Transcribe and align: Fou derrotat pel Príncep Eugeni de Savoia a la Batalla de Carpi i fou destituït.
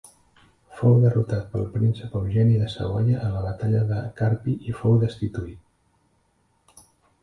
Fou 0.79 0.95
derrotat 1.03 1.51
pel 1.51 1.67
Príncep 1.75 2.17
Eugeni 2.21 2.57
de 2.63 2.71
Savoia 2.77 3.21
a 3.29 3.31
la 3.37 3.45
Batalla 3.47 3.85
de 3.93 4.01
Carpi 4.23 4.59
i 4.75 4.79
fou 4.83 5.01
destituït. 5.09 6.87